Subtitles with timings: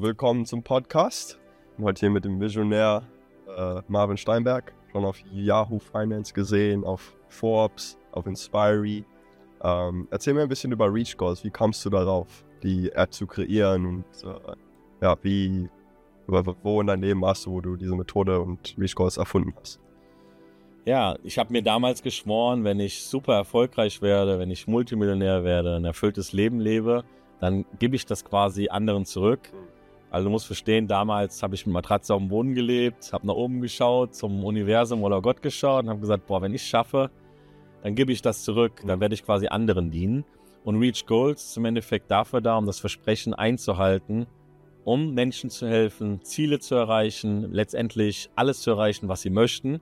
[0.00, 1.40] Willkommen zum Podcast.
[1.70, 3.02] Ich bin heute hier mit dem Visionär
[3.48, 9.04] äh, Marvin Steinberg, schon auf Yahoo Finance gesehen, auf Forbes, auf Inspiry.
[9.60, 11.42] Ähm, erzähl mir ein bisschen über Reach Goals.
[11.42, 14.54] Wie kamst du darauf, die App zu kreieren und äh,
[15.00, 15.68] ja, wie,
[16.28, 19.80] wo in deinem Leben warst du, wo du diese Methode und Reach Goals erfunden hast?
[20.84, 25.74] Ja, ich habe mir damals geschworen, wenn ich super erfolgreich werde, wenn ich Multimillionär werde,
[25.74, 27.02] ein erfülltes Leben lebe,
[27.40, 29.50] dann gebe ich das quasi anderen zurück.
[30.10, 33.34] Also du musst verstehen, damals habe ich mit Matratze auf dem Boden gelebt, habe nach
[33.34, 37.10] oben geschaut, zum Universum oder Gott geschaut und habe gesagt, boah, wenn ich es schaffe,
[37.82, 40.24] dann gebe ich das zurück, dann werde ich quasi anderen dienen.
[40.64, 44.26] Und Reach Goals ist im Endeffekt dafür da, um das Versprechen einzuhalten,
[44.84, 49.80] um Menschen zu helfen, Ziele zu erreichen, letztendlich alles zu erreichen, was sie möchten.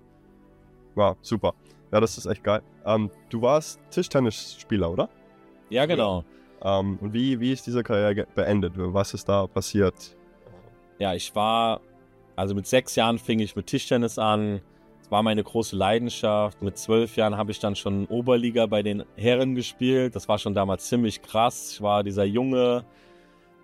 [0.97, 1.55] Wow, super.
[1.93, 2.63] Ja, das ist echt geil.
[2.85, 5.09] Ähm, du warst Tischtennisspieler, oder?
[5.71, 6.25] Ja, genau.
[6.63, 8.75] Ähm, und wie, wie ist diese Karriere beendet?
[8.77, 10.17] Was ist da passiert?
[10.99, 11.81] Ja, ich war,
[12.37, 14.61] also mit sechs Jahren fing ich mit Tischtennis an.
[15.01, 16.63] Das war meine große Leidenschaft.
[16.63, 20.17] Mit zwölf Jahren habe ich dann schon Oberliga bei den Herren gespielt.
[20.17, 21.73] Das war schon damals ziemlich krass.
[21.75, 22.85] Ich war dieser Junge,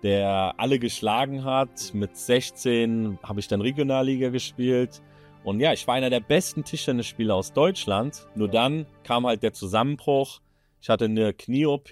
[0.03, 1.93] der alle geschlagen hat.
[1.93, 5.01] Mit 16 habe ich dann Regionalliga gespielt.
[5.43, 8.27] Und ja, ich war einer der besten Tischtennisspieler aus Deutschland.
[8.35, 10.39] Nur dann kam halt der Zusammenbruch.
[10.81, 11.89] Ich hatte eine Knie-OP,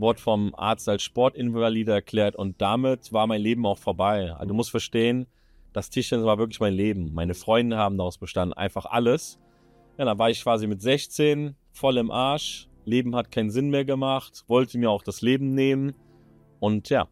[0.00, 4.32] wurde vom Arzt als Sportinvalide erklärt und damit war mein Leben auch vorbei.
[4.32, 5.26] Also du musst verstehen,
[5.72, 7.12] das Tischtennis war wirklich mein Leben.
[7.14, 9.38] Meine Freunde haben daraus bestanden, einfach alles.
[9.98, 12.68] Ja, dann war ich quasi mit 16 voll im Arsch.
[12.84, 15.94] Leben hat keinen Sinn mehr gemacht, wollte mir auch das Leben nehmen
[16.58, 17.08] und ja.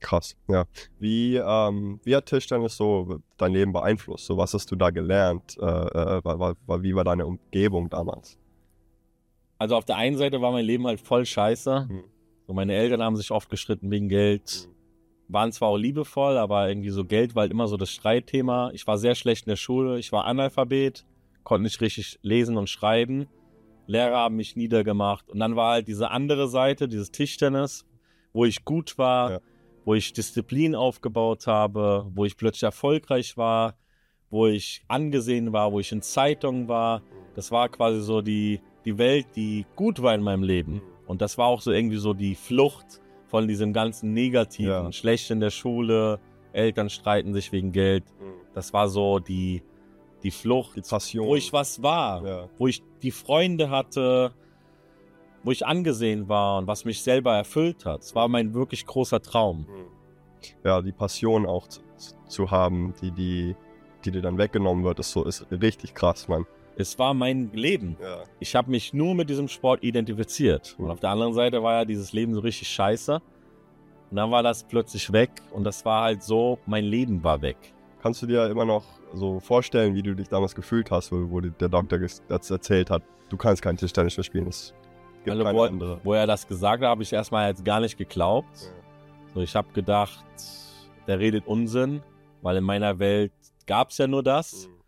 [0.00, 0.64] Krass, ja.
[0.98, 4.26] Wie, ähm, wie hat Tischtennis so dein Leben beeinflusst?
[4.26, 5.56] So, was hast du da gelernt?
[5.60, 8.36] Äh, äh, wie war deine Umgebung damals?
[9.58, 11.88] Also auf der einen Seite war mein Leben halt voll scheiße.
[11.88, 12.04] Hm.
[12.46, 14.68] So, meine Eltern haben sich oft gestritten wegen Geld.
[15.28, 18.70] Waren zwar auch liebevoll, aber irgendwie so Geld war halt immer so das Streitthema.
[18.74, 19.98] Ich war sehr schlecht in der Schule.
[19.98, 21.06] Ich war Analphabet,
[21.44, 23.28] konnte nicht richtig lesen und schreiben.
[23.86, 25.28] Lehrer haben mich niedergemacht.
[25.30, 27.86] Und dann war halt diese andere Seite, dieses Tischtennis,
[28.32, 29.40] wo ich gut war, ja.
[29.84, 33.76] wo ich Disziplin aufgebaut habe, wo ich plötzlich erfolgreich war,
[34.30, 37.02] wo ich angesehen war, wo ich in Zeitungen war.
[37.34, 40.82] Das war quasi so die, die Welt, die gut war in meinem Leben.
[41.06, 44.84] Und das war auch so irgendwie so die Flucht von diesem ganzen Negativen.
[44.84, 44.92] Ja.
[44.92, 46.20] Schlecht in der Schule,
[46.52, 48.04] Eltern streiten sich wegen Geld.
[48.20, 48.34] Mhm.
[48.54, 49.62] Das war so die,
[50.22, 51.26] die Flucht, die Passion.
[51.26, 52.48] wo ich was war, ja.
[52.58, 54.32] wo ich die Freunde hatte,
[55.42, 58.02] wo ich angesehen war und was mich selber erfüllt hat.
[58.02, 59.60] Es war mein wirklich großer Traum.
[59.60, 59.86] Mhm.
[60.64, 61.80] Ja, die Passion auch zu,
[62.28, 63.56] zu haben, die, die,
[64.04, 66.46] die dir dann weggenommen wird, ist so, ist richtig krass, Mann.
[66.76, 67.96] Es war mein Leben.
[68.00, 68.22] Ja.
[68.40, 70.74] Ich habe mich nur mit diesem Sport identifiziert.
[70.78, 73.20] Und auf der anderen Seite war ja dieses Leben so richtig scheiße.
[74.10, 77.56] Und dann war das plötzlich weg und das war halt so, mein Leben war weg.
[78.02, 78.84] Kannst du dir immer noch
[79.14, 83.02] so vorstellen, wie du dich damals gefühlt hast, wo, wo der Doktor das erzählt hat,
[83.30, 84.74] du kannst kein Tischtennis mehr spielen, es
[85.24, 86.00] gibt also, keine wo, andere.
[86.04, 88.48] Wo er das gesagt hat, habe ich erstmal jetzt gar nicht geglaubt.
[88.54, 89.34] Ja.
[89.34, 90.24] So, ich habe gedacht,
[91.06, 92.02] der redet Unsinn,
[92.42, 93.32] weil in meiner Welt
[93.66, 94.68] gab es ja nur das.
[94.68, 94.81] Mhm.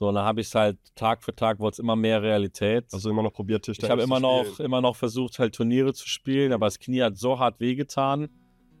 [0.00, 2.86] So, und dann habe ich es halt Tag für Tag, wurde es immer mehr Realität.
[2.90, 6.08] Also immer noch probiert, Tischtennis Ich habe immer noch, immer noch versucht, halt Turniere zu
[6.08, 8.30] spielen, aber das Knie hat so hart wehgetan.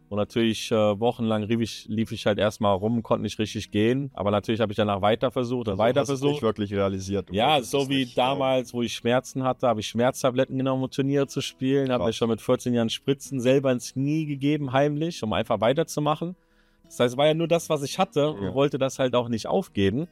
[0.08, 4.10] Und natürlich äh, wochenlang lief ich, lief ich halt erstmal rum, konnte nicht richtig gehen.
[4.14, 6.32] Aber natürlich habe ich danach weiter versucht und also weiter versucht.
[6.32, 7.28] Nicht wirklich realisiert.
[7.30, 11.42] Ja, so wie damals, wo ich Schmerzen hatte, habe ich Schmerztabletten genommen, um Turniere zu
[11.42, 11.92] spielen.
[11.92, 16.34] Habe mir schon mit 14 Jahren Spritzen selber ins Knie gegeben, heimlich, um einfach weiterzumachen.
[16.84, 18.54] Das heißt, es war ja nur das, was ich hatte und ja.
[18.54, 20.08] wollte das halt auch nicht aufgeben.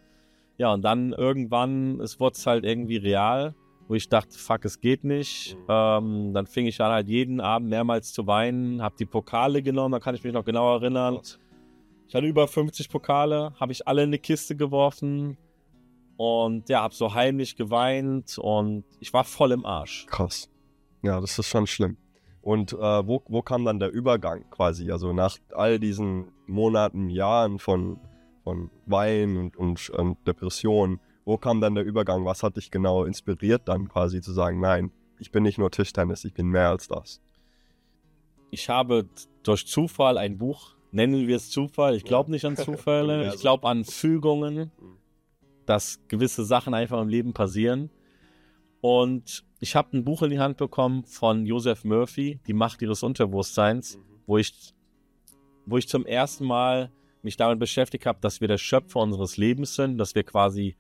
[0.59, 3.55] Ja, und dann irgendwann, es wurde halt irgendwie real,
[3.87, 5.57] wo ich dachte, fuck, es geht nicht.
[5.57, 5.65] Mhm.
[5.69, 9.93] Ähm, dann fing ich an halt jeden Abend mehrmals zu weinen, habe die Pokale genommen,
[9.93, 11.21] da kann ich mich noch genau erinnern.
[12.09, 15.37] Ich hatte über 50 Pokale, habe ich alle in eine Kiste geworfen
[16.17, 20.07] und ja, habe so heimlich geweint und ich war voll im Arsch.
[20.07, 20.51] Krass.
[21.03, 21.97] Ja, das ist schon schlimm.
[22.43, 24.91] Und äh, wo, wo kam dann der Übergang quasi?
[24.91, 28.01] Also nach all diesen Monaten, Jahren von
[28.49, 31.01] von Wein und, und, und Depression.
[31.27, 32.25] Wo kam dann der Übergang?
[32.25, 36.25] Was hat dich genau inspiriert, dann quasi zu sagen, nein, ich bin nicht nur Tischtennis,
[36.25, 37.21] ich bin mehr als das?
[38.51, 39.07] Ich habe
[39.43, 43.69] durch Zufall ein Buch, nennen wir es Zufall, ich glaube nicht an Zufälle, ich glaube
[43.69, 44.73] an Fügungen,
[45.67, 47.91] dass gewisse Sachen einfach im Leben passieren.
[48.81, 53.03] Und ich habe ein Buch in die Hand bekommen von Joseph Murphy, Die Macht ihres
[53.03, 54.03] Unterbewusstseins, mhm.
[54.27, 54.73] wo ich,
[55.67, 56.91] wo ich zum ersten Mal
[57.23, 60.77] mich damit beschäftigt habe, dass wir der Schöpfer unseres Lebens sind, dass wir quasi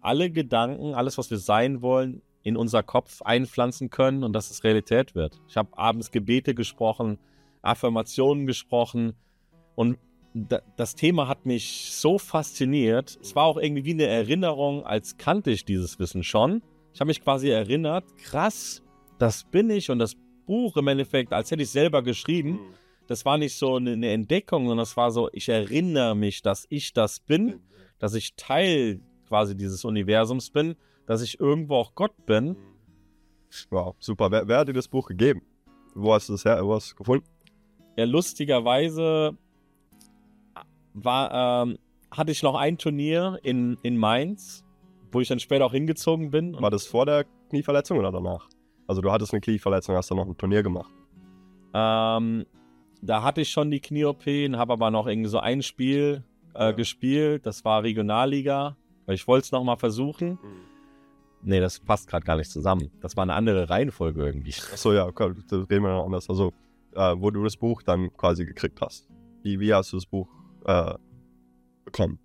[0.00, 4.64] alle Gedanken, alles, was wir sein wollen, in unser Kopf einpflanzen können und dass es
[4.64, 5.40] Realität wird.
[5.48, 7.18] Ich habe abends Gebete gesprochen,
[7.62, 9.14] Affirmationen gesprochen
[9.74, 9.98] und
[10.32, 13.18] da, das Thema hat mich so fasziniert.
[13.20, 16.62] Es war auch irgendwie wie eine Erinnerung, als kannte ich dieses Wissen schon.
[16.94, 18.82] Ich habe mich quasi erinnert, krass,
[19.18, 20.14] das bin ich und das
[20.46, 22.60] Buch im Endeffekt, als hätte ich selber geschrieben.
[23.10, 23.14] Mhm.
[23.14, 26.66] Das war nicht so eine, eine Entdeckung, sondern das war so, ich erinnere mich, dass
[26.70, 27.60] ich das bin,
[27.98, 30.76] dass ich Teil quasi dieses Universums bin,
[31.06, 32.56] dass ich irgendwo auch Gott bin.
[33.70, 34.30] Wow, super.
[34.30, 35.42] Wer, wer hat dir das Buch gegeben?
[35.94, 37.26] Wo hast du es her, wo hast du es gefunden?
[37.96, 39.36] Ja, lustigerweise
[40.94, 41.78] war, ähm,
[42.12, 44.64] hatte ich noch ein Turnier in, in Mainz,
[45.10, 46.54] wo ich dann später auch hingezogen bin.
[46.60, 48.48] War das vor der Knieverletzung oder danach?
[48.86, 50.92] Also du hattest eine Knieverletzung, hast dann noch ein Turnier gemacht.
[51.74, 52.46] ähm,
[53.02, 56.22] da hatte ich schon die Knie-OP, habe aber noch irgendwie so ein Spiel
[56.54, 56.70] äh, Ja.
[56.72, 57.46] gespielt.
[57.46, 58.76] Das war Regionalliga,
[59.06, 60.38] ich wollte es nochmal versuchen.
[61.42, 62.90] Nee, das passt gerade gar nicht zusammen.
[63.00, 64.52] Das war eine andere Reihenfolge irgendwie.
[64.72, 66.28] Achso, ja, okay, das reden wir noch anders.
[66.28, 66.52] Also,
[66.94, 69.08] äh, wo du das Buch dann quasi gekriegt hast.
[69.42, 70.28] Wie, wie hast du das Buch
[70.66, 70.94] äh,
[71.84, 72.18] bekommen?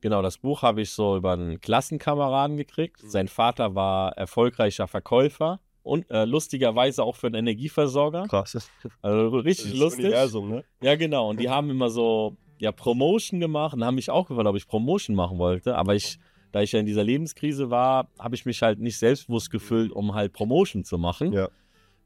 [0.00, 3.00] Genau, das Buch habe ich so über einen Klassenkameraden gekriegt.
[3.00, 8.26] Sein Vater war erfolgreicher Verkäufer und äh, lustigerweise auch für einen Energieversorger.
[8.28, 8.68] Krass.
[9.02, 10.04] Also richtig Das lustig.
[10.06, 10.64] Universum, ne?
[10.82, 11.30] Ja, genau.
[11.30, 14.66] Und die haben immer so ja, Promotion gemacht und haben mich auch gefragt, ob ich
[14.66, 15.76] Promotion machen wollte.
[15.76, 16.18] Aber ich,
[16.52, 20.14] da ich ja in dieser Lebenskrise war, habe ich mich halt nicht selbstbewusst gefühlt, um
[20.14, 21.32] halt Promotion zu machen.
[21.32, 21.48] Ja.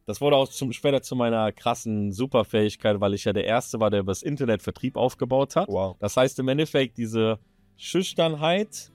[0.06, 3.90] Das wurde auch zum, später zu meiner krassen Superfähigkeit, weil ich ja der Erste war,
[3.90, 5.68] der übers Internet Vertrieb aufgebaut hat.
[5.68, 5.96] Wow.
[6.00, 7.38] Das heißt im Endeffekt, diese
[7.76, 8.90] Schüchternheit,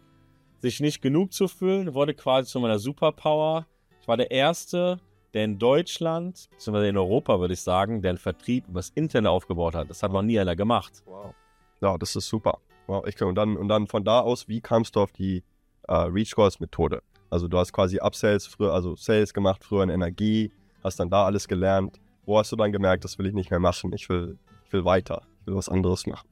[0.60, 3.66] sich nicht genug zu fühlen, wurde quasi zu meiner Superpower.
[4.06, 5.00] Ich war der Erste,
[5.34, 9.74] der in Deutschland, beziehungsweise in Europa, würde ich sagen, der einen Vertrieb übers Internet aufgebaut
[9.74, 9.90] hat.
[9.90, 11.02] Das hat noch nie einer gemacht.
[11.07, 11.34] Wow.
[11.81, 12.60] Ja, das ist super.
[12.86, 15.44] Wow, ich und, dann, und dann von da aus, wie kamst du auf die
[15.88, 17.02] äh, Reach Course Methode?
[17.31, 20.51] Also du hast quasi Upsales früher, also Sales gemacht, früher in Energie,
[20.84, 22.00] hast dann da alles gelernt.
[22.28, 24.38] Wo hast du dann gemerkt, das will ich nicht mehr machen, ich will,
[24.68, 26.30] ich will weiter, ich will was anderes machen?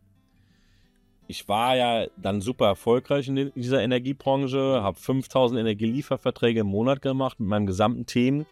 [1.27, 7.39] Ich war ja dann super erfolgreich in dieser Energiebranche, habe 5000 Energielieferverträge im Monat gemacht
[7.39, 8.45] mit meinem gesamten Team.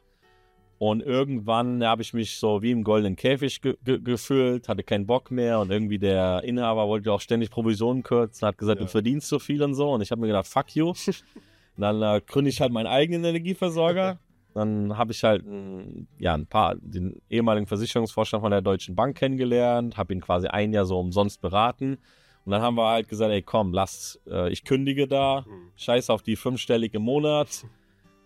[0.78, 5.06] Und irgendwann habe ich mich so wie im goldenen Käfig ge ge gefühlt, hatte keinen
[5.06, 8.86] Bock mehr und irgendwie der Inhaber wollte auch ständig Provisionen kürzen, hat gesagt, Ja.
[8.86, 9.92] du verdienst so viel und so.
[9.92, 10.94] Und ich habe mir gedacht, fuck you.
[11.78, 14.20] Dann äh, gründe ich halt meinen eigenen Energieversorger.
[14.54, 19.18] Dann habe ich halt ein, ja, ein paar, den ehemaligen Versicherungsvorstand von der Deutschen Bank
[19.18, 22.00] kennengelernt, habe ihn quasi ein Jahr so umsonst beraten.
[22.46, 25.46] Und dann haben wir halt gesagt, ey komm, lass, äh, ich kündige da,
[25.76, 27.66] scheiß auf die fünfstellige im Monat.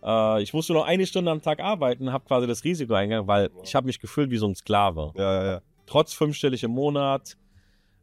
[0.04, 3.50] Äh, ich musste nur eine Stunde am Tag arbeiten, habe quasi das Risiko eingegangen, weil
[3.64, 5.12] ich habe mich gefühlt wie so ein Sklave.
[5.16, 5.62] Ja, ja, ja.
[5.86, 7.38] Trotz fünfstellig im Monat.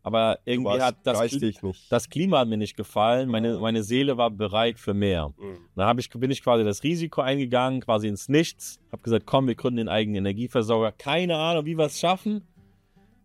[0.05, 3.29] Aber irgendwie hat das, Kli- das Klima hat mir nicht gefallen.
[3.29, 5.29] Meine, meine Seele war bereit für mehr.
[5.39, 5.59] Mhm.
[5.77, 8.81] Dann ich, bin ich quasi das Risiko eingegangen, quasi ins Nichts.
[8.91, 10.91] Habe gesagt, komm, wir gründen den eigenen Energieversorger.
[10.91, 12.45] Keine Ahnung, wie wir es schaffen.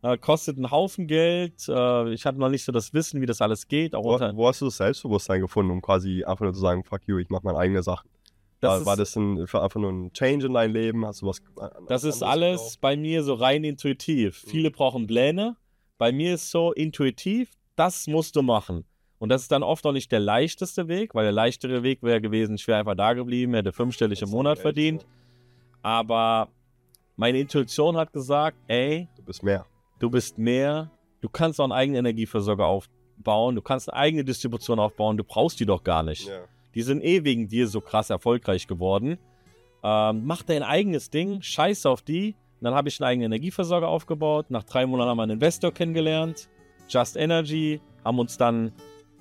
[0.07, 1.67] Äh, kostet einen Haufen Geld.
[1.67, 3.93] Äh, ich hatte noch nicht so das Wissen, wie das alles geht.
[3.93, 7.01] Auch Wo, wo hast du das Selbstbewusstsein gefunden, um quasi einfach nur zu sagen, fuck
[7.07, 8.09] you, ich mach meine eigene Sachen?
[8.59, 11.05] das war, ist, war das ein, für einfach nur ein Change in dein Leben?
[11.05, 11.41] Hast du was
[11.87, 14.43] das ist alles bei mir so rein intuitiv.
[14.45, 14.49] Mhm.
[14.49, 15.57] Viele brauchen Pläne.
[15.97, 18.85] Bei mir ist so intuitiv, das musst du machen.
[19.19, 22.21] Und das ist dann oft auch nicht der leichteste Weg, weil der leichtere Weg wäre
[22.21, 25.05] gewesen, ich wäre einfach da geblieben, hätte fünfstellig im Monat verdient.
[25.81, 26.49] Aber
[27.15, 29.65] meine Intuition hat gesagt, ey, Du bist mehr.
[29.99, 30.91] Du bist mehr,
[31.21, 35.59] du kannst auch einen eigenen Energieversorger aufbauen, du kannst eine eigene Distribution aufbauen, du brauchst
[35.59, 36.27] die doch gar nicht.
[36.27, 36.39] Ja.
[36.75, 39.17] Die sind eh wegen dir so krass erfolgreich geworden.
[39.83, 42.35] Ähm, mach dein eigenes Ding, scheiß auf die.
[42.59, 44.47] Und dann habe ich einen eigenen Energieversorger aufgebaut.
[44.49, 46.49] Nach drei Monaten haben wir einen Investor kennengelernt,
[46.89, 48.71] Just Energy, haben uns dann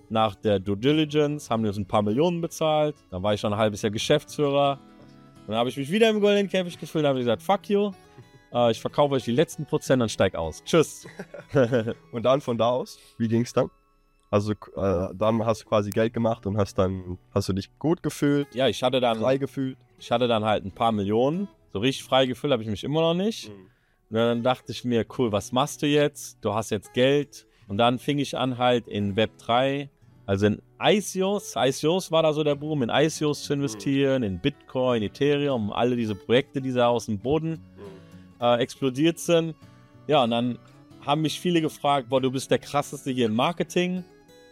[0.08, 2.94] nach der Due Diligence, haben wir uns ein paar Millionen bezahlt.
[3.10, 4.78] Dann war ich schon ein halbes Jahr Geschäftsführer.
[5.40, 7.90] Und dann habe ich mich wieder im goldenen Käfig gefühlt und habe gesagt, fuck you.
[8.52, 10.62] Äh, ich verkaufe euch die letzten Prozent und steig aus.
[10.64, 11.06] Tschüss.
[12.12, 13.70] Und dann von da aus, wie ging es dann?
[14.30, 18.02] Also äh, dann hast du quasi Geld gemacht und hast dann, hast du dich gut
[18.02, 19.78] gefühlt, ja, ich hatte dann, frei gefühlt.
[19.98, 21.48] ich hatte dann halt ein paar Millionen.
[21.72, 23.50] So richtig frei gefühlt habe ich mich immer noch nicht.
[24.10, 26.38] Und dann dachte ich mir, cool, was machst du jetzt?
[26.44, 27.46] Du hast jetzt Geld.
[27.68, 29.90] Und dann fing ich an halt in Web 3,
[30.24, 31.54] also in ICOs.
[31.56, 36.14] ICOs war da so der Boom, in ICOs zu investieren, in Bitcoin, Ethereum, alle diese
[36.14, 37.60] Projekte, die da aus dem Boden
[38.40, 39.54] äh, explodiert sind.
[40.06, 40.58] Ja, und dann
[41.04, 44.04] haben mich viele gefragt, boah, du bist der krasseste hier im Marketing.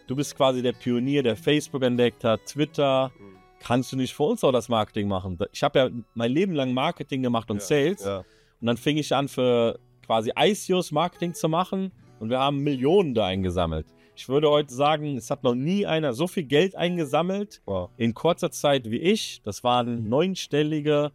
[0.07, 3.11] Du bist quasi der Pionier, der Facebook entdeckt hat, Twitter.
[3.59, 5.37] Kannst du nicht für uns auch das Marketing machen?
[5.51, 8.03] Ich habe ja mein Leben lang Marketing gemacht und Ja, Sales.
[8.05, 8.17] Ja.
[8.19, 13.13] Und dann fing ich an, für quasi ICOs Marketing zu machen und wir haben Millionen
[13.15, 13.87] da eingesammelt.
[14.15, 17.89] Ich würde heute sagen, es hat noch nie einer so viel Geld eingesammelt Wow.
[17.97, 19.41] in kurzer Zeit wie ich.
[19.43, 21.11] Das waren neunstellige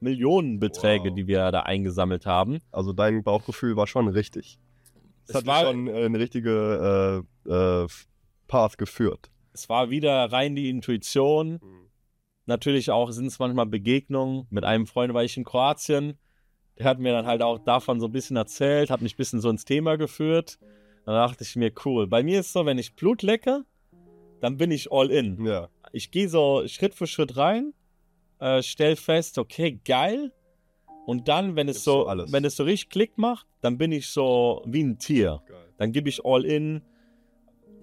[0.00, 1.14] Millionenbeträge, Wow.
[1.14, 2.58] die wir da eingesammelt haben.
[2.72, 4.58] Also dein Bauchgefühl war schon richtig.
[5.24, 7.86] Es Es hat war- schon äh, eine richtige äh, äh,
[8.48, 9.30] Path geführt.
[9.52, 11.60] Es war wieder rein die Intuition.
[12.46, 14.46] Natürlich auch sind es manchmal Begegnungen.
[14.50, 16.18] Mit einem Freund war ich in Kroatien.
[16.78, 19.40] Der hat mir dann halt auch davon so ein bisschen erzählt, hat mich ein bisschen
[19.40, 20.58] so ins Thema geführt.
[21.06, 22.06] Dann dachte ich mir, cool.
[22.06, 23.64] Bei mir ist so, wenn ich Blut lecke,
[24.40, 25.44] dann bin ich all in.
[25.46, 27.72] Ja, Ich gehe so Schritt für Schritt rein,
[28.44, 30.32] äh, stell fest, okay, geil.
[31.06, 32.32] Und dann, wenn es so, alles.
[32.32, 35.42] wenn es so richtig Klick macht, dann bin ich so wie ein Tier.
[35.46, 35.56] geil.
[35.78, 36.82] Dann gebe ich all in,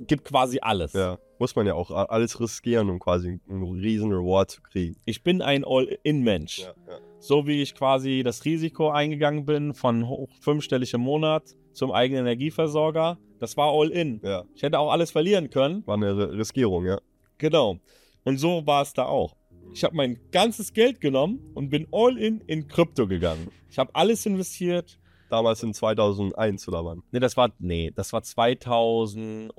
[0.08, 0.94] gib quasi alles.
[0.94, 4.96] Ja, muss man ja auch alles riskieren, um quasi einen riesen Reward zu kriegen.
[5.06, 6.60] Ich bin ein All-in-Mensch.
[6.60, 6.98] Ja, ja.
[7.20, 12.26] So wie ich quasi das Risiko eingegangen bin von hoch fünfstellig im Monat zum eigenen
[12.26, 14.20] Energieversorger, das war All-in.
[14.24, 14.46] ja.
[14.56, 15.86] Ich hätte auch alles verlieren können.
[15.86, 17.00] war eine Riskierung, ja.
[17.38, 17.78] Genau.
[18.24, 19.36] Und so war es da auch.
[19.74, 23.48] Ich habe mein ganzes Geld genommen und bin All-in in Krypto gegangen.
[23.70, 25.00] Ich habe alles investiert.
[25.30, 27.04] Damals in 2001 oder wann?
[27.12, 29.52] Nee, das war, nee, das war 2016.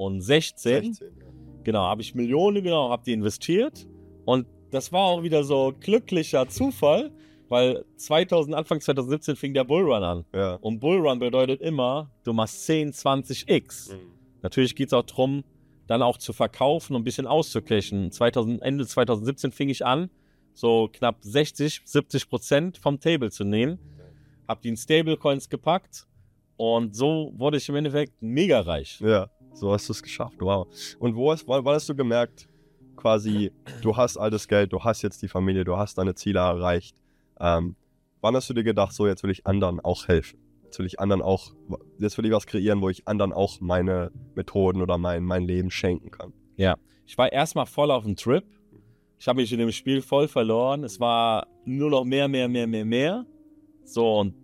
[0.95, 1.25] 16, ja.
[1.65, 3.89] Genau, habe ich Millionen genommen, habe die investiert.
[4.27, 7.11] Und das war auch wieder so glücklicher Zufall,
[7.49, 10.25] weil 2000, Anfang 2017 fing der Bullrun an.
[10.35, 10.57] Ja.
[10.57, 13.95] Und Bullrun bedeutet immer, du machst 10, 20x.
[14.43, 15.43] Natürlich geht es auch darum,
[15.87, 18.11] dann auch zu verkaufen und ein bisschen auszucashen.
[18.11, 20.11] 2000, Ende 2017 fing ich an,
[20.55, 23.79] so knapp 60, 70 Prozent vom Table zu nehmen.
[24.47, 26.07] Hab die in Stablecoins gepackt
[26.57, 29.01] und so wurde ich im Endeffekt mega reich.
[29.01, 30.67] Ja, so hast du es geschafft, wow.
[30.99, 32.49] Und wo hast, wann, wann hast du gemerkt,
[32.97, 36.41] quasi, du hast all das Geld, du hast jetzt die Familie, du hast deine Ziele
[36.41, 36.97] erreicht.
[37.41, 37.77] Ähm,
[38.21, 40.39] wann hast du dir gedacht, so jetzt will ich anderen auch helfen?
[40.73, 41.53] Jetzt will ich anderen auch,
[41.99, 45.71] jetzt will ich was kreieren, wo ich anderen auch meine Methoden oder mein, mein Leben
[45.71, 46.33] schenken kann.
[47.05, 48.43] Ich war erstmal voll auf dem Trip.
[49.19, 50.83] Ich habe mich in dem Spiel voll verloren.
[50.83, 53.27] Es war nur noch mehr, mehr, mehr, mehr, mehr.
[53.85, 54.35] So, und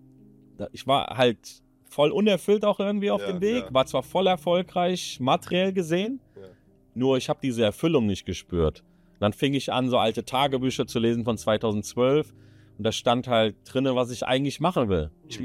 [0.72, 3.64] ich war halt voll unerfüllt auch irgendwie auf Ja, dem Weg.
[3.64, 3.72] ja.
[3.72, 6.42] War zwar voll erfolgreich, materiell gesehen, Ja.
[6.94, 8.80] nur ich habe diese Erfüllung nicht gespürt.
[9.14, 12.34] Und dann fing ich an, so alte Tagebücher zu lesen von 2012.
[12.76, 15.10] Und da stand halt drinne, was ich eigentlich machen will.
[15.26, 15.40] Ich,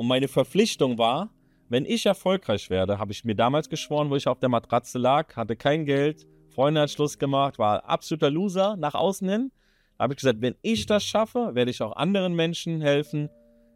[0.00, 1.28] und meine Verpflichtung war,
[1.68, 5.36] wenn ich erfolgreich werde, habe ich mir damals geschworen, wo ich auf der Matratze lag,
[5.36, 9.52] hatte kein Geld, Freunde hat Schluss gemacht, war absoluter Loser nach außen hin.
[9.98, 13.28] Da habe ich gesagt, wenn ich das schaffe, werde ich auch anderen Menschen helfen,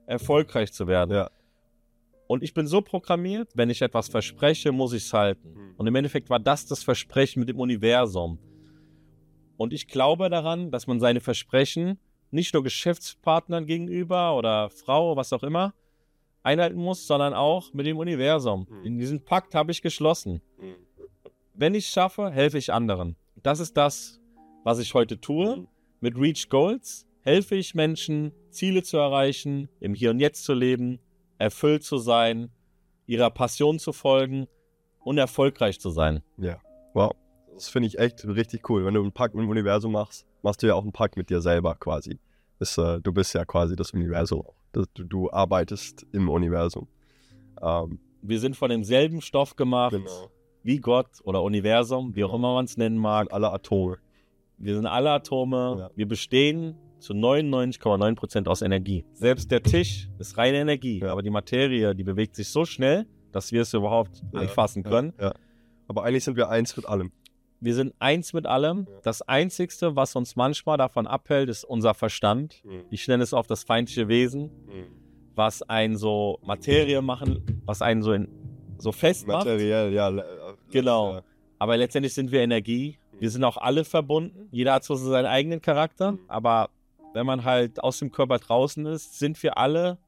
[0.06, 1.14] erfolgreich zu werden.
[1.14, 1.30] Ja.
[2.26, 5.52] Und ich bin so programmiert, wenn ich etwas verspreche, muss ich es halten.
[5.52, 5.74] Mhm.
[5.76, 8.38] Und im Endeffekt war das das Versprechen mit dem Universum.
[9.58, 11.98] Und ich glaube daran, dass man seine Versprechen
[12.30, 15.74] nicht nur Geschäftspartnern gegenüber oder Frau, was auch immer,
[16.44, 18.66] einhalten muss, sondern auch mit dem Universum.
[18.70, 18.84] Mhm.
[18.84, 20.40] In diesen Pakt habe ich geschlossen.
[21.54, 23.16] Wenn ich es schaffe, helfe ich anderen.
[23.42, 24.20] Das ist das,
[24.62, 25.56] was ich heute tue.
[25.56, 25.68] Mhm.
[26.00, 31.00] Mit Reach Goals helfe ich Menschen, Ziele zu erreichen, im Hier und Jetzt zu leben,
[31.38, 32.50] erfüllt zu sein,
[33.06, 34.46] ihrer Passion zu folgen
[35.00, 36.22] und erfolgreich zu sein.
[36.92, 37.12] Wow.
[37.54, 38.84] Das finde ich echt richtig cool.
[38.84, 41.30] Wenn du einen Pakt mit dem Universum machst, machst du ja auch einen Pakt mit
[41.30, 42.18] dir selber quasi.
[42.58, 44.44] Das, äh, du bist ja quasi das Universum.
[44.74, 46.88] Das, du, du arbeitest im Universum.
[47.62, 50.30] Ähm, Wir sind von demselben Stoff gemacht genau.
[50.62, 53.32] wie Gott oder Universum, wie auch immer man es nennen mag.
[53.32, 53.98] Alle Atome.
[54.58, 55.76] Wir sind alle Atome.
[55.78, 55.90] Ja.
[55.94, 59.04] Wir bestehen zu 99,9% aus Energie.
[59.12, 61.12] Selbst der Tisch ist reine Energie, Ja.
[61.12, 65.12] aber die Materie, die bewegt sich so schnell, dass wir es überhaupt Ja, anfassen können.
[65.86, 67.12] Aber eigentlich sind wir eins mit allem.
[67.60, 68.86] Wir sind eins mit allem.
[69.02, 72.62] Das Einzigste, was uns manchmal davon abhält, ist unser Verstand.
[72.90, 74.50] Ich nenne es oft das feindliche Wesen,
[75.34, 78.28] was einen so Materie machen, was einen so, in,
[78.78, 79.46] so fest macht.
[79.46, 80.10] Materiell, ja.
[80.10, 80.22] äh,
[80.70, 81.20] Genau.
[81.58, 82.98] Aber letztendlich sind wir Energie.
[83.18, 84.48] Wir sind auch alle verbunden.
[84.50, 86.12] Jeder hat so seinen eigenen Charakter.
[86.12, 86.20] Mhm.
[86.28, 86.68] Aber
[87.14, 89.98] wenn man halt aus dem Körper draußen ist, sind wir alle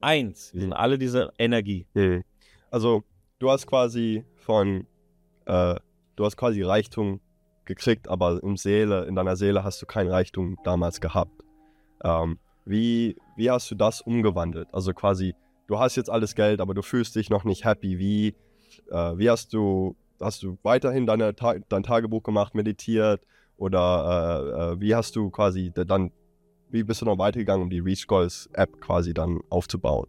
[0.00, 0.52] eins.
[0.54, 1.86] Wir sind alle diese Energie.
[1.94, 2.22] Mhm.
[2.70, 3.02] Also,
[3.38, 4.86] du hast quasi von,
[5.46, 5.74] äh,
[6.16, 7.20] du hast quasi Reichtum
[7.64, 11.42] gekriegt, aber im Seele, in deiner Seele hast du kein Reichtum damals gehabt.
[12.04, 14.68] Ähm, wie, wie hast du das umgewandelt?
[14.72, 15.34] Also quasi,
[15.66, 17.98] du hast jetzt alles Geld, aber du fühlst dich noch nicht happy.
[17.98, 18.34] Wie,
[18.90, 23.24] äh, wie hast du, hast du weiterhin deine, Ta dein Tagebuch gemacht, meditiert?
[23.56, 26.10] Oder äh, äh, wie hast du quasi dann,
[26.70, 30.08] wie bist du noch weitergegangen, um die Reach Goals App quasi dann aufzubauen?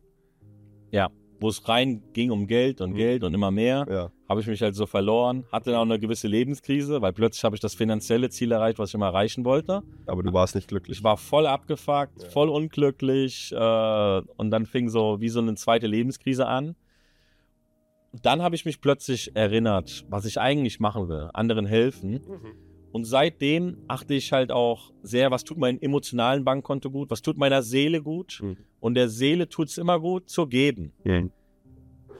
[1.39, 2.95] Wo es rein ging um Geld und Mhm.
[2.95, 4.11] Geld und immer mehr, Ja.
[4.33, 5.45] Habe ich mich halt so verloren.
[5.51, 8.89] Hatte dann auch eine gewisse Lebenskrise, weil plötzlich habe ich das finanzielle Ziel erreicht, was
[8.89, 9.83] ich immer erreichen wollte.
[10.07, 10.97] Aber du warst nicht glücklich.
[10.97, 12.29] Ich war voll abgefuckt, Ja.
[12.29, 16.75] voll unglücklich äh, und dann fing so wie so eine zweite Lebenskrise an.
[18.23, 22.19] Dann habe ich mich plötzlich erinnert, was ich eigentlich machen will, anderen helfen.
[22.91, 27.37] Und seitdem achte ich halt auch sehr, was tut meinem emotionalen Bankkonto gut, was tut
[27.37, 28.39] meiner Seele gut.
[28.41, 28.57] Mhm.
[28.79, 30.91] Und der Seele tut es immer gut, zu geben.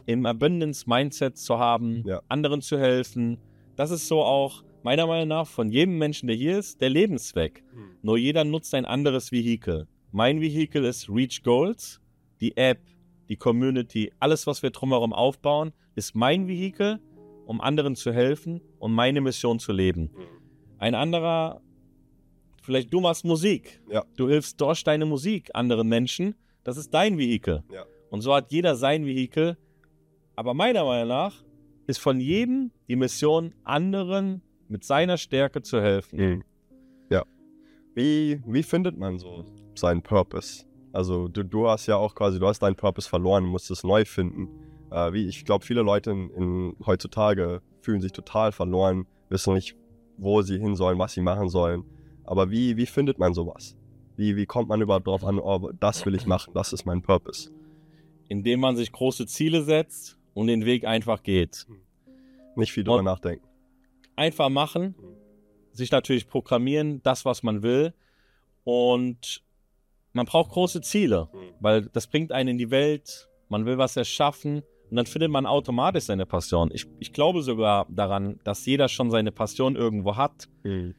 [0.06, 2.22] Im Abundance-Mindset zu haben, Ja.
[2.28, 3.38] anderen zu helfen.
[3.76, 7.64] Das ist so auch meiner Meinung nach von jedem Menschen, der hier ist, der Lebenszweck.
[8.02, 9.88] Nur jeder nutzt ein anderes Vehikel.
[10.12, 12.02] Mein Vehikel ist Reach Goals,
[12.42, 12.82] die App,
[13.30, 17.00] die Community, alles, was wir drumherum aufbauen, ist mein Vehikel,
[17.46, 20.12] um anderen zu helfen und meine Mission zu leben.
[20.78, 21.62] Ein anderer,
[22.62, 23.82] vielleicht du machst Musik.
[23.90, 24.04] Ja.
[24.18, 26.36] Du hilfst durch deine Musik anderen Menschen.
[26.64, 27.64] Das ist dein Vehikel.
[27.72, 27.86] Ja.
[28.10, 29.58] Und so hat jeder sein Vehikel.
[30.36, 31.44] Aber meiner Meinung nach
[31.88, 36.20] ist von jedem die Mission, anderen mit seiner Stärke zu helfen.
[36.20, 36.44] Mhm.
[37.10, 37.24] Ja.
[37.94, 40.66] Wie, wie findet man so seinen Purpose?
[40.92, 44.06] Also du, du hast ja auch quasi, du hast deinen Purpose verloren, musst es neu
[44.06, 44.50] finden.
[44.92, 49.76] Äh, wie, ich glaube, viele Leute in, in, heutzutage fühlen sich total verloren, wissen nicht,
[50.18, 51.84] wo sie hin sollen, was sie machen sollen.
[52.24, 53.76] Aber wie, wie findet man sowas?
[54.16, 57.02] Wie, wie kommt man überhaupt darauf an, oh, das will ich machen, das ist mein
[57.02, 57.52] Purpose?
[58.30, 61.66] Indem man sich große Ziele setzt und den Weg einfach geht.
[62.56, 63.46] Nicht viel drüber Und- nachdenken.
[64.16, 64.94] Einfach machen,
[65.72, 67.94] sich natürlich programmieren, das, was man will.
[68.64, 69.44] Und
[70.14, 74.62] man braucht große Ziele, weil das bringt einen in die Welt, man will was erschaffen
[74.90, 76.70] und dann findet man automatisch seine Passion.
[76.72, 80.48] Ich, ich glaube sogar daran, dass jeder schon seine Passion irgendwo hat.
[80.64, 80.94] Mhm.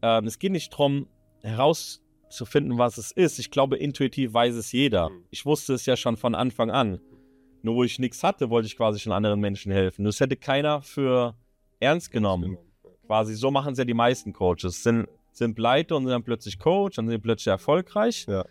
[0.00, 1.08] Ähm, es geht nicht darum,
[1.42, 3.38] herauszufinden, was es ist.
[3.38, 5.10] Ich glaube, intuitiv weiß es jeder.
[5.30, 7.00] Ich wusste es ja schon von Anfang an.
[7.64, 10.04] Nur wo ich nichts hatte, wollte ich quasi schon anderen Menschen helfen.
[10.04, 11.34] Das hätte keiner für
[11.80, 12.58] ernst genommen.
[13.06, 14.82] Quasi so machen es ja die meisten Coaches.
[14.82, 18.26] Sind, sind pleite und sind dann plötzlich Coach und sind plötzlich erfolgreich.
[18.28, 18.44] Ja.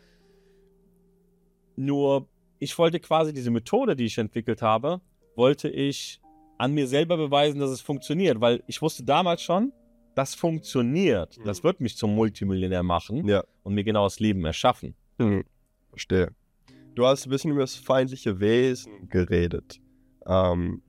[1.75, 2.27] Nur
[2.57, 4.99] ich wollte quasi diese Methode, die ich entwickelt habe,
[5.35, 6.19] wollte ich
[6.57, 9.73] an mir selber beweisen, dass es funktioniert, weil ich wusste damals schon,
[10.15, 11.37] das funktioniert.
[11.37, 11.43] Mhm.
[11.45, 13.43] Das wird mich zum Multimillionär machen Ja.
[13.61, 14.95] und mir genau das Leben erschaffen.
[15.19, 15.43] Mhm.
[15.89, 16.33] Verstehe.
[16.95, 19.79] Du hast ein bisschen über das feindliche Wesen geredet.
[20.27, 20.81] Ähm,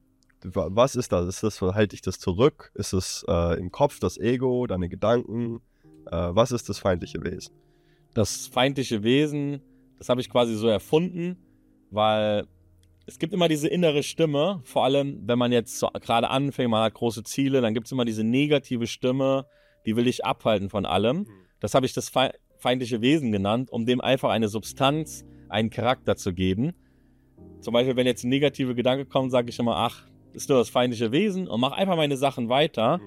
[0.43, 1.27] wa- was ist das?
[1.27, 2.71] Ist das, halte ich das zurück?
[2.75, 5.61] Ist es äh, im Kopf das Ego, deine Gedanken?
[6.07, 7.55] Äh, was ist das feindliche Wesen?
[8.13, 9.61] das feindliche Wesen,
[9.99, 11.37] das habe ich quasi so erfunden,
[11.91, 12.47] weil
[13.07, 16.85] es gibt immer diese innere Stimme, vor allem wenn man jetzt so gerade anfängt, man
[16.85, 19.47] hat große Ziele, dann gibt es immer diese negative Stimme,
[19.85, 21.27] die will dich abhalten von allem.
[21.59, 26.17] Das habe ich das fei- feindliche Wesen genannt, um dem einfach eine Substanz, einen Charakter
[26.17, 26.75] zu geben.
[27.61, 30.03] Zum Beispiel, wenn jetzt ein negativer Gedanke kommt, sage ich immer, ach,
[30.35, 33.01] ist nur das feindliche Wesen und mache einfach meine Sachen weiter.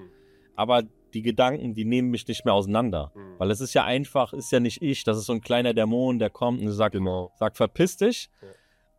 [0.56, 0.82] Aber
[1.14, 3.12] die Gedanken, die nehmen mich nicht mehr auseinander.
[3.38, 6.18] Weil es ist ja einfach, ist ja nicht ich, das ist so ein kleiner Dämon,
[6.18, 7.30] der kommt und sagt, Genau.
[7.38, 8.28] sagt verpiss dich.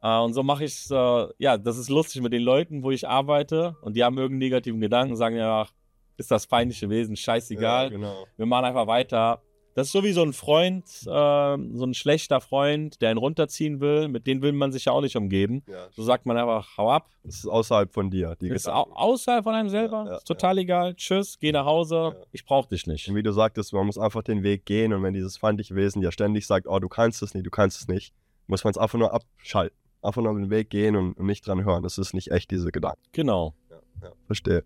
[0.01, 2.91] Äh, und so mache ich es, äh, ja, das ist lustig mit den Leuten, wo
[2.91, 5.73] ich arbeite und die haben irgendeinen negativen Gedanken, sagen ja, ach,
[6.17, 8.25] ist das feindliche Wesen, scheißegal, Ja, genau.
[8.37, 9.41] wir machen einfach weiter.
[9.79, 13.79] Das ist so wie so ein Freund, äh, so ein schlechter Freund, der einen runterziehen
[13.79, 15.63] will, mit dem will man sich ja auch nicht umgeben.
[15.69, 15.87] Ja.
[15.91, 18.35] So sagt man einfach, hau ab, Das ist außerhalb von dir.
[18.41, 21.63] Die ist au außerhalb von einem selber, Ja, ja, ist total egal, tschüss, geh nach
[21.63, 22.15] Hause, Ja.
[22.33, 23.07] ich brauch dich nicht.
[23.07, 26.01] Und wie du sagtest, man muss einfach den Weg gehen und wenn dieses feindliche Wesen
[26.01, 28.13] dir ständig sagt, oh, du kannst es nicht, du kannst es nicht,
[28.47, 29.77] muss man es einfach nur abschalten.
[30.01, 31.83] Einfach nur den Weg gehen und, und nicht dran hören.
[31.83, 32.99] Das ist nicht echt diese Gedanken.
[33.13, 33.53] Genau.
[34.01, 34.65] Ja, verstehe.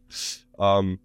[0.58, 0.98] Ähm,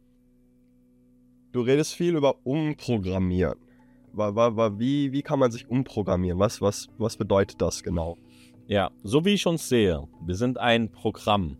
[1.52, 3.67] du redest viel über Umprogrammieren.
[4.12, 6.38] Wie, wie kann man sich umprogrammieren?
[6.38, 8.18] Was, was, was bedeutet das genau?
[8.66, 11.56] Ja, so wie ich uns sehe, wir sind ein Programm.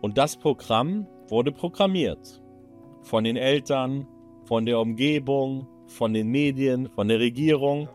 [0.00, 2.42] Und das Programm wurde programmiert.
[3.02, 4.06] Von den Eltern,
[4.44, 7.88] von der Umgebung, von den Medien, von der Regierung.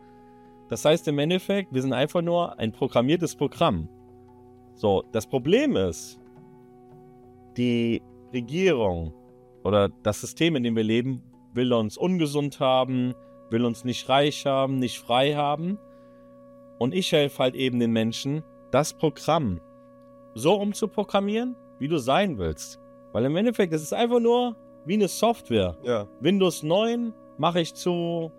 [0.69, 3.89] Das heißt im Endeffekt, wir sind einfach nur ein programmiertes Programm.
[4.75, 6.19] So, das Problem ist,
[7.57, 8.01] die
[8.33, 9.13] Regierung
[9.63, 11.21] oder das System, in dem wir leben,
[11.57, 13.13] will uns ungesund haben,
[13.49, 15.77] will uns nicht reich haben, nicht frei haben.
[16.77, 19.59] Und ich helfe halt eben den Menschen, das Programm
[20.35, 22.79] so umzuprogrammieren, wie du sein willst.
[23.11, 25.75] Weil im Endeffekt, es ist einfach nur wie eine Software.
[25.83, 28.31] Ja, Windows 9 mache ich zu,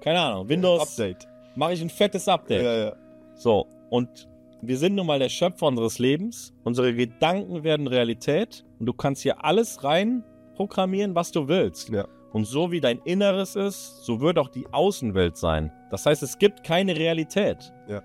[0.00, 1.26] keine Ahnung, Windows Update.
[1.56, 2.62] mache ich ein fettes Update.
[2.62, 2.96] Ja, ja.
[3.34, 4.28] So, und
[4.60, 6.54] wir sind nun mal der Schöpfer unseres Lebens.
[6.64, 11.88] Unsere Gedanken werden Realität und du kannst hier alles rein programmieren, was du willst.
[11.88, 12.06] Ja.
[12.32, 15.70] Und so wie dein Inneres ist, so wird auch die Außenwelt sein.
[15.90, 17.72] Das heißt, es gibt keine Realität.
[17.88, 18.02] Ja.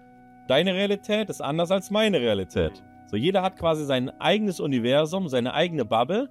[0.47, 2.83] Deine Realität ist anders als meine Realität.
[3.07, 6.29] So, jeder hat quasi sein eigenes Universum, seine eigene Bubble.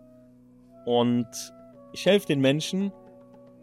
[0.85, 1.27] Und
[1.93, 2.93] ich helfe den Menschen,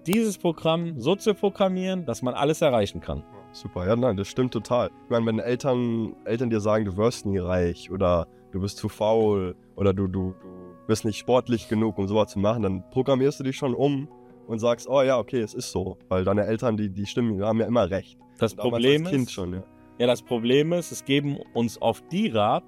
[0.07, 3.23] dieses Programm so zu programmieren, dass man alles erreichen kann.
[3.51, 4.89] Super, ja, nein, das stimmt total.
[5.03, 8.89] Ich meine, wenn Eltern, Eltern dir sagen, du wirst nie reich oder du bist zu
[8.89, 13.39] faul oder du, du, du bist nicht sportlich genug, um sowas zu machen, dann programmierst
[13.39, 14.07] du dich schon um
[14.47, 15.97] und sagst, oh ja, okay, es ist so.
[16.09, 18.17] Weil deine Eltern, die, die stimmen, die haben ja immer recht.
[18.39, 19.63] Das Damals Problem als ist, schon, ja.
[19.99, 22.63] Ja, das Problem ist, es geben uns auf die Rat,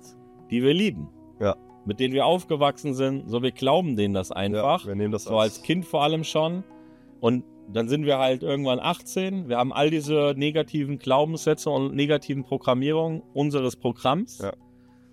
[0.51, 1.09] die wir lieben.
[1.39, 1.55] Ja.
[1.85, 3.29] Mit denen wir aufgewachsen sind.
[3.29, 4.81] So, wir glauben denen das einfach.
[4.81, 6.63] Ja, wir nehmen das so als Kind vor allem schon.
[7.19, 9.49] Und dann sind wir halt irgendwann 18.
[9.49, 14.39] Wir haben all diese negativen Glaubenssätze und negativen Programmierungen unseres Programms.
[14.39, 14.53] Ja.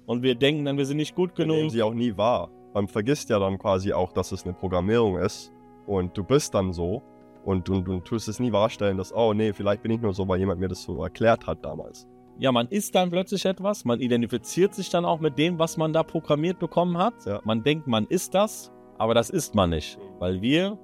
[0.07, 1.73] Und wir denken dann, wir sind nicht gut Wir nehmen genug.
[1.73, 2.51] sie auch nie wahr.
[2.75, 5.53] Man vergisst ja dann quasi auch, dass es eine Programmierung ist.
[5.87, 7.03] Und du bist dann so.
[7.45, 10.29] Und du, du tust es nie wahrstellen, dass, oh nee, vielleicht bin ich nur so,
[10.29, 12.07] weil jemand mir das so erklärt hat damals.
[12.39, 13.85] Ja, man ist dann plötzlich etwas.
[13.85, 17.15] Man identifiziert sich dann auch mit dem, was man da programmiert bekommen hat.
[17.27, 17.41] Ja.
[17.45, 19.99] Man denkt, man ist das, aber das ist man nicht.
[20.19, 20.79] Weil wir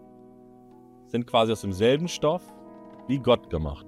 [1.07, 2.43] sind quasi aus demselben Stoff
[3.07, 3.87] wie Gott gemacht.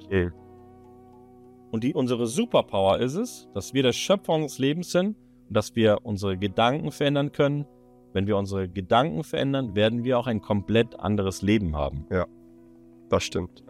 [1.71, 5.17] Und die, unsere Superpower ist es, dass wir der Schöpfer unseres Lebens sind
[5.49, 7.67] und dass wir unsere Gedanken verändern können.
[8.13, 12.07] Wenn wir unsere Gedanken verändern, werden wir auch ein komplett anderes Leben haben.
[13.09, 13.63] Das stimmt.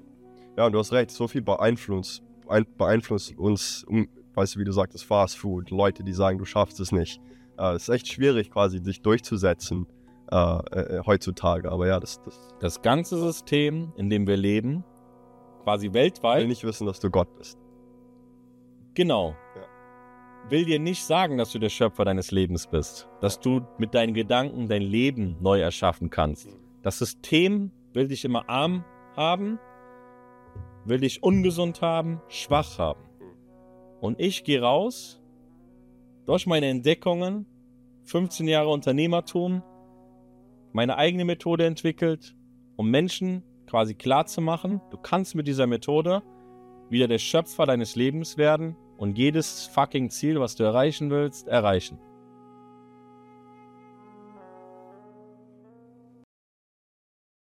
[0.57, 4.65] Ja, und du hast recht, so viel beeinflusst, ein, beeinflusst uns, um, weißt du, wie
[4.65, 7.21] du sagtest, Fast Food, Leute, die sagen, du schaffst es nicht.
[7.59, 9.87] Äh, es ist echt schwierig, quasi sich durchzusetzen
[10.31, 11.71] äh, äh, heutzutage.
[11.71, 14.85] Aber ja, das, das Das ganze System, in dem wir leben,
[15.65, 17.59] quasi will weltweit, nicht wissen, dass du Gott bist.
[18.95, 19.35] Genau.
[20.49, 23.09] Will dir nicht sagen, dass du der Schöpfer deines Lebens bist.
[23.21, 26.49] Dass du mit deinen Gedanken dein Leben neu erschaffen kannst.
[26.83, 28.85] Das System will dich immer arm
[29.17, 29.59] haben,
[30.85, 33.03] will dich ungesund haben, schwach haben.
[34.01, 35.21] Und ich gehe raus,
[36.27, 37.47] durch meine Entdeckungen,
[38.05, 39.63] 15 Jahre Unternehmertum,
[40.73, 42.35] meine eigene Methode entwickelt,
[42.77, 46.23] um Menschen quasi klarzumachen, du kannst mit dieser Methode
[46.89, 51.99] wieder der Schöpfer deines Lebens werden und jedes fucking Ziel, was du erreichen willst, erreichen.